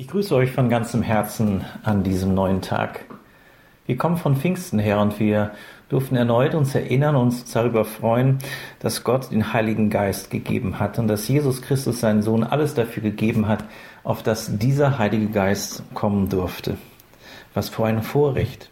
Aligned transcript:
Ich 0.00 0.08
grüße 0.08 0.34
euch 0.34 0.50
von 0.52 0.70
ganzem 0.70 1.02
Herzen 1.02 1.62
an 1.82 2.02
diesem 2.02 2.32
neuen 2.32 2.62
Tag. 2.62 3.04
Wir 3.84 3.98
kommen 3.98 4.16
von 4.16 4.34
Pfingsten 4.34 4.78
her 4.78 4.98
und 4.98 5.20
wir 5.20 5.50
durften 5.90 6.16
erneut 6.16 6.54
uns 6.54 6.74
erinnern, 6.74 7.16
uns 7.16 7.44
darüber 7.52 7.84
freuen, 7.84 8.38
dass 8.78 9.04
Gott 9.04 9.30
den 9.30 9.52
Heiligen 9.52 9.90
Geist 9.90 10.30
gegeben 10.30 10.78
hat 10.78 10.98
und 10.98 11.06
dass 11.06 11.28
Jesus 11.28 11.60
Christus 11.60 12.00
seinen 12.00 12.22
Sohn 12.22 12.44
alles 12.44 12.72
dafür 12.72 13.02
gegeben 13.02 13.46
hat, 13.46 13.62
auf 14.02 14.22
dass 14.22 14.56
dieser 14.56 14.98
Heilige 14.98 15.28
Geist 15.28 15.82
kommen 15.92 16.30
durfte. 16.30 16.78
Was 17.52 17.68
für 17.68 17.84
ein 17.84 18.02
Vorrecht. 18.02 18.70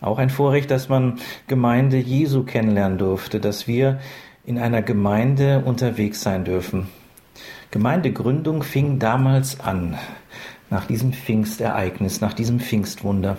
Auch 0.00 0.16
ein 0.16 0.30
Vorrecht, 0.30 0.70
dass 0.70 0.88
man 0.88 1.18
Gemeinde 1.48 1.98
Jesu 1.98 2.44
kennenlernen 2.44 2.96
durfte, 2.96 3.40
dass 3.40 3.68
wir 3.68 4.00
in 4.46 4.58
einer 4.58 4.80
Gemeinde 4.80 5.64
unterwegs 5.66 6.22
sein 6.22 6.46
dürfen. 6.46 6.88
Gemeindegründung 7.70 8.62
fing 8.62 8.98
damals 8.98 9.60
an 9.60 9.98
nach 10.70 10.86
diesem 10.86 11.12
Pfingstereignis, 11.12 12.20
nach 12.20 12.32
diesem 12.32 12.60
Pfingstwunder. 12.60 13.36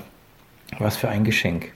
Was 0.79 0.97
für 0.97 1.09
ein 1.09 1.23
Geschenk. 1.23 1.73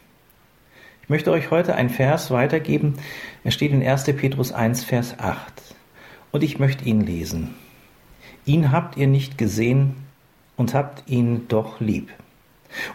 Ich 1.03 1.09
möchte 1.09 1.31
euch 1.31 1.51
heute 1.51 1.75
ein 1.75 1.89
Vers 1.89 2.31
weitergeben. 2.31 2.95
Er 3.43 3.51
steht 3.51 3.71
in 3.71 3.85
1. 3.85 4.03
Petrus 4.03 4.51
1, 4.51 4.83
Vers 4.83 5.19
8. 5.19 5.53
Und 6.31 6.43
ich 6.43 6.59
möchte 6.59 6.85
ihn 6.85 7.01
lesen. 7.01 7.55
Ihn 8.45 8.71
habt 8.71 8.97
ihr 8.97 9.07
nicht 9.07 9.37
gesehen 9.37 9.95
und 10.55 10.73
habt 10.73 11.09
ihn 11.09 11.47
doch 11.47 11.79
lieb. 11.79 12.09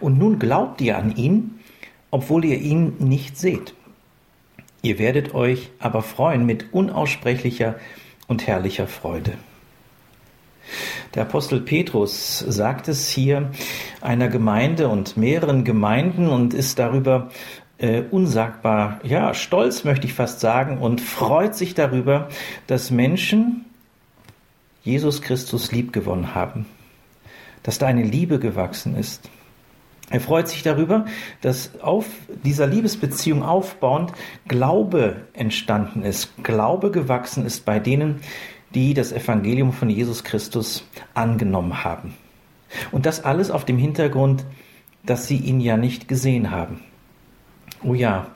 Und 0.00 0.18
nun 0.18 0.38
glaubt 0.38 0.80
ihr 0.80 0.96
an 0.96 1.14
ihn, 1.16 1.58
obwohl 2.10 2.44
ihr 2.44 2.58
ihn 2.58 2.94
nicht 2.98 3.36
seht. 3.36 3.74
Ihr 4.82 4.98
werdet 4.98 5.34
euch 5.34 5.70
aber 5.78 6.02
freuen 6.02 6.46
mit 6.46 6.72
unaussprechlicher 6.72 7.76
und 8.28 8.46
herrlicher 8.46 8.86
Freude. 8.86 9.32
Der 11.14 11.22
Apostel 11.22 11.60
Petrus 11.60 12.38
sagt 12.38 12.88
es 12.88 13.08
hier 13.08 13.50
einer 14.00 14.28
Gemeinde 14.28 14.88
und 14.88 15.16
mehreren 15.16 15.64
Gemeinden 15.64 16.28
und 16.28 16.54
ist 16.54 16.78
darüber 16.78 17.30
äh, 17.78 18.02
unsagbar, 18.10 19.00
ja, 19.02 19.34
stolz 19.34 19.84
möchte 19.84 20.06
ich 20.06 20.14
fast 20.14 20.40
sagen 20.40 20.78
und 20.78 21.00
freut 21.00 21.54
sich 21.54 21.74
darüber, 21.74 22.28
dass 22.66 22.90
Menschen 22.90 23.66
Jesus 24.82 25.20
Christus 25.20 25.72
liebgewonnen 25.72 26.34
haben, 26.34 26.66
dass 27.62 27.78
da 27.78 27.86
eine 27.86 28.04
Liebe 28.04 28.38
gewachsen 28.38 28.96
ist. 28.96 29.28
Er 30.08 30.20
freut 30.20 30.46
sich 30.46 30.62
darüber, 30.62 31.06
dass 31.40 31.80
auf 31.80 32.06
dieser 32.44 32.68
Liebesbeziehung 32.68 33.42
aufbauend 33.42 34.12
Glaube 34.46 35.22
entstanden 35.32 36.04
ist, 36.04 36.30
Glaube 36.44 36.92
gewachsen 36.92 37.44
ist 37.44 37.64
bei 37.64 37.80
denen, 37.80 38.20
die 38.74 38.94
das 38.94 39.12
Evangelium 39.12 39.72
von 39.72 39.88
Jesus 39.90 40.24
Christus 40.24 40.86
angenommen 41.14 41.84
haben. 41.84 42.14
Und 42.92 43.06
das 43.06 43.24
alles 43.24 43.50
auf 43.50 43.64
dem 43.64 43.78
Hintergrund, 43.78 44.44
dass 45.04 45.26
sie 45.28 45.36
ihn 45.36 45.60
ja 45.60 45.76
nicht 45.76 46.08
gesehen 46.08 46.50
haben. 46.50 46.80
Oh 47.82 47.94
ja, 47.94 48.26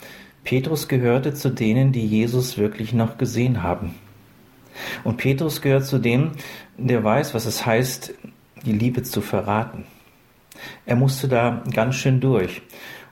Petrus 0.44 0.88
gehörte 0.88 1.34
zu 1.34 1.50
denen, 1.50 1.92
die 1.92 2.06
Jesus 2.06 2.58
wirklich 2.58 2.92
noch 2.92 3.18
gesehen 3.18 3.62
haben. 3.62 3.94
Und 5.04 5.16
Petrus 5.16 5.60
gehört 5.60 5.86
zu 5.86 5.98
denen, 5.98 6.32
der 6.78 7.02
weiß, 7.02 7.34
was 7.34 7.46
es 7.46 7.66
heißt, 7.66 8.14
die 8.64 8.72
Liebe 8.72 9.02
zu 9.02 9.20
verraten. 9.20 9.84
Er 10.86 10.96
musste 10.96 11.28
da 11.28 11.62
ganz 11.72 11.96
schön 11.96 12.20
durch. 12.20 12.62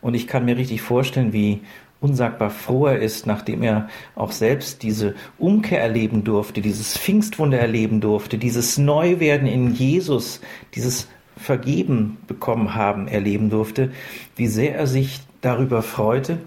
Und 0.01 0.15
ich 0.15 0.27
kann 0.27 0.45
mir 0.45 0.57
richtig 0.57 0.83
vorstellen, 0.83 1.33
wie 1.33 1.61
unsagbar 2.01 2.51
froh 2.51 2.87
er 2.87 2.99
ist, 3.01 3.27
nachdem 3.27 3.63
er 3.63 3.89
auch 4.15 4.33
selbst 4.33 4.83
diese 4.83 5.15
Umkehr 5.39 5.81
erleben 5.81 6.25
durfte, 6.25 6.61
dieses 6.61 6.97
Pfingstwunder 6.97 7.59
erleben 7.59 8.01
durfte, 8.01 8.39
dieses 8.39 8.79
Neuwerden 8.79 9.49
in 9.49 9.75
Jesus, 9.75 10.41
dieses 10.75 11.09
Vergeben 11.37 12.19
bekommen 12.27 12.75
haben, 12.75 13.09
erleben 13.09 13.51
durfte, 13.51 13.93
wie 14.37 14.49
sehr 14.49 14.77
er 14.77 14.87
sich 14.87 15.21
darüber 15.41 15.83
freute, 15.83 16.39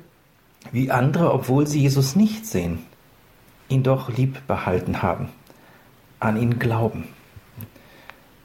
wie 0.72 0.91
andere, 0.91 1.33
obwohl 1.33 1.67
sie 1.67 1.81
Jesus 1.81 2.16
nicht 2.16 2.45
sehen, 2.45 2.79
ihn 3.69 3.84
doch 3.84 4.16
lieb 4.16 4.45
behalten 4.47 5.01
haben, 5.01 5.29
an 6.19 6.41
ihn 6.41 6.59
glauben. 6.59 7.06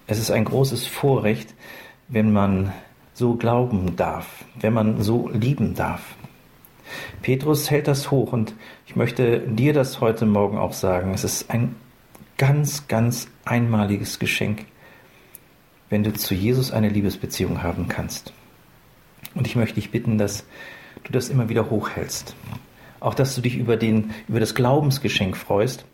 Es 0.07 0.19
ist 0.19 0.31
ein 0.31 0.45
großes 0.45 0.87
Vorrecht, 0.87 1.55
wenn 2.09 2.33
man 2.33 2.73
so 3.13 3.35
glauben 3.35 3.97
darf, 3.97 4.45
wenn 4.61 4.73
man 4.73 5.03
so 5.03 5.29
lieben 5.29 5.75
darf. 5.75 6.17
Petrus 7.23 7.71
hält 7.71 7.89
das 7.89 8.11
hoch 8.11 8.33
und 8.33 8.55
ich 8.87 8.97
möchte 8.97 9.41
dir 9.41 9.73
das 9.73 10.01
heute 10.01 10.27
Morgen 10.27 10.59
auch 10.59 10.73
sagen. 10.73 11.13
Es 11.15 11.25
ist 11.25 11.51
ein 11.51 11.77
ganz, 12.39 12.89
ganz 12.89 13.29
einmaliges 13.45 14.19
Geschenk, 14.19 14.67
wenn 15.89 16.05
du 16.05 16.13
zu 16.13 16.35
Jesus 16.35 16.73
eine 16.73 16.89
Liebesbeziehung 16.89 17.63
haben 17.63 17.89
kannst. 17.89 18.33
Und 19.35 19.47
ich 19.47 19.57
möchte 19.57 19.77
dich 19.77 19.91
bitten, 19.91 20.19
dass 20.19 20.45
du 21.05 21.13
das 21.13 21.29
immer 21.29 21.49
wieder 21.49 21.71
hochhältst. 21.71 22.35
Auch 23.01 23.15
dass 23.15 23.35
du 23.35 23.41
dich 23.41 23.57
über, 23.57 23.77
den, 23.77 24.13
über 24.29 24.41
das 24.41 24.55
Glaubensgeschenk 24.55 25.37
freust. 25.37 25.85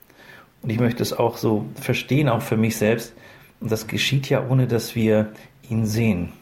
Und 0.62 0.70
ich 0.70 0.78
möchte 0.78 1.02
es 1.02 1.12
auch 1.12 1.36
so 1.36 1.66
verstehen, 1.74 2.28
auch 2.28 2.42
für 2.42 2.56
mich 2.56 2.76
selbst. 2.76 3.12
Und 3.60 3.70
das 3.70 3.86
geschieht 3.86 4.28
ja, 4.28 4.46
ohne 4.48 4.66
dass 4.66 4.94
wir 4.94 5.32
ihn 5.68 5.86
sehen. 5.86 6.32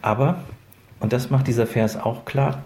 Aber 0.00 0.42
und 1.02 1.12
das 1.12 1.30
macht 1.30 1.48
dieser 1.48 1.66
Vers 1.66 1.96
auch 1.96 2.24
klar, 2.24 2.62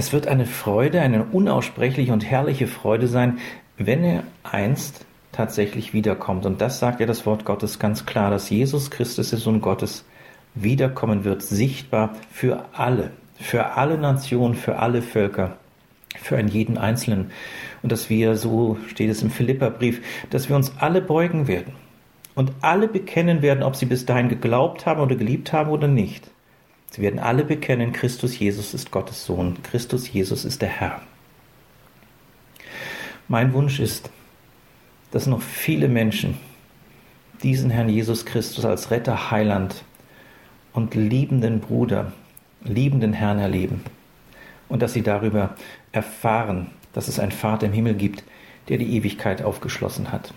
es 0.00 0.14
wird 0.14 0.26
eine 0.26 0.46
Freude, 0.46 1.02
eine 1.02 1.24
unaussprechliche 1.24 2.14
und 2.14 2.24
herrliche 2.24 2.66
Freude 2.66 3.06
sein, 3.06 3.38
wenn 3.76 4.02
er 4.02 4.22
einst 4.42 5.04
tatsächlich 5.30 5.92
wiederkommt. 5.92 6.46
Und 6.46 6.62
das 6.62 6.78
sagt 6.78 7.00
ja 7.00 7.06
das 7.06 7.26
Wort 7.26 7.44
Gottes 7.44 7.78
ganz 7.78 8.06
klar, 8.06 8.30
dass 8.30 8.48
Jesus 8.48 8.90
Christus, 8.90 9.28
der 9.28 9.38
Sohn 9.38 9.60
Gottes, 9.60 10.06
wiederkommen 10.54 11.24
wird, 11.24 11.42
sichtbar 11.42 12.16
für 12.32 12.64
alle, 12.72 13.10
für 13.38 13.76
alle 13.76 13.98
Nationen, 13.98 14.54
für 14.54 14.78
alle 14.78 15.02
Völker, 15.02 15.58
für 16.16 16.38
einen 16.38 16.48
jeden 16.48 16.78
Einzelnen. 16.78 17.30
Und 17.82 17.92
dass 17.92 18.08
wir, 18.08 18.36
so 18.36 18.78
steht 18.86 19.10
es 19.10 19.22
im 19.22 19.30
Philipperbrief, 19.30 20.00
dass 20.30 20.48
wir 20.48 20.56
uns 20.56 20.72
alle 20.78 21.02
beugen 21.02 21.46
werden 21.46 21.74
und 22.34 22.52
alle 22.62 22.88
bekennen 22.88 23.42
werden, 23.42 23.62
ob 23.62 23.76
sie 23.76 23.84
bis 23.84 24.06
dahin 24.06 24.30
geglaubt 24.30 24.86
haben 24.86 25.02
oder 25.02 25.16
geliebt 25.16 25.52
haben 25.52 25.68
oder 25.68 25.88
nicht. 25.88 26.30
Sie 26.90 27.02
werden 27.02 27.20
alle 27.20 27.44
bekennen, 27.44 27.92
Christus 27.92 28.38
Jesus 28.38 28.74
ist 28.74 28.90
Gottes 28.90 29.24
Sohn, 29.24 29.62
Christus 29.62 30.12
Jesus 30.12 30.44
ist 30.44 30.60
der 30.60 30.68
Herr. 30.68 31.02
Mein 33.28 33.52
Wunsch 33.52 33.78
ist, 33.78 34.10
dass 35.12 35.26
noch 35.26 35.40
viele 35.40 35.88
Menschen 35.88 36.36
diesen 37.42 37.70
Herrn 37.70 37.88
Jesus 37.88 38.26
Christus 38.26 38.64
als 38.64 38.90
Retter, 38.90 39.30
Heiland 39.30 39.84
und 40.72 40.94
liebenden 40.94 41.60
Bruder, 41.60 42.12
liebenden 42.62 43.12
Herrn 43.12 43.38
erleben 43.38 43.82
und 44.68 44.82
dass 44.82 44.92
sie 44.92 45.02
darüber 45.02 45.54
erfahren, 45.92 46.68
dass 46.92 47.08
es 47.08 47.18
einen 47.18 47.32
Vater 47.32 47.66
im 47.66 47.72
Himmel 47.72 47.94
gibt, 47.94 48.24
der 48.68 48.78
die 48.78 48.96
Ewigkeit 48.96 49.42
aufgeschlossen 49.42 50.12
hat. 50.12 50.34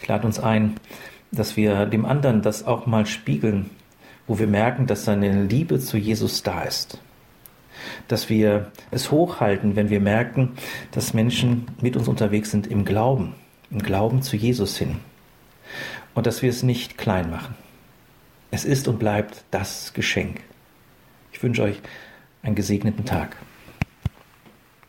Ich 0.00 0.06
lade 0.06 0.26
uns 0.26 0.38
ein, 0.38 0.76
dass 1.30 1.56
wir 1.56 1.86
dem 1.86 2.04
anderen 2.04 2.42
das 2.42 2.66
auch 2.66 2.86
mal 2.86 3.06
spiegeln, 3.06 3.70
wo 4.26 4.38
wir 4.38 4.46
merken, 4.46 4.86
dass 4.86 5.04
seine 5.04 5.44
Liebe 5.44 5.78
zu 5.78 5.96
Jesus 5.96 6.42
da 6.42 6.62
ist. 6.62 6.98
Dass 8.08 8.28
wir 8.28 8.70
es 8.90 9.10
hochhalten, 9.10 9.76
wenn 9.76 9.90
wir 9.90 10.00
merken, 10.00 10.52
dass 10.92 11.14
Menschen 11.14 11.66
mit 11.80 11.96
uns 11.96 12.08
unterwegs 12.08 12.50
sind 12.50 12.66
im 12.66 12.84
Glauben, 12.84 13.34
im 13.70 13.80
Glauben 13.80 14.22
zu 14.22 14.36
Jesus 14.36 14.76
hin. 14.76 14.98
Und 16.14 16.26
dass 16.26 16.42
wir 16.42 16.50
es 16.50 16.62
nicht 16.62 16.98
klein 16.98 17.30
machen. 17.30 17.54
Es 18.50 18.64
ist 18.64 18.86
und 18.86 18.98
bleibt 18.98 19.44
das 19.50 19.94
Geschenk. 19.94 20.40
Ich 21.32 21.42
wünsche 21.42 21.62
euch 21.62 21.80
einen 22.42 22.54
gesegneten 22.54 23.04
Tag. 23.04 23.36